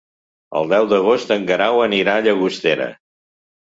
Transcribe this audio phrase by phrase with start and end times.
[0.61, 2.93] El deu d'agost en Guerau anirà a Llagostera.